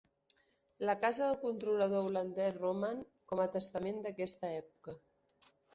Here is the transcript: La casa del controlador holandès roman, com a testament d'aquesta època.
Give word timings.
La 0.89 0.95
casa 1.03 1.23
del 1.27 1.37
controlador 1.43 2.07
holandès 2.09 2.57
roman, 2.59 3.07
com 3.31 3.45
a 3.45 3.49
testament 3.59 4.05
d'aquesta 4.09 4.55
època. 4.65 4.99